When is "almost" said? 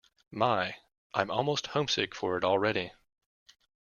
1.29-1.67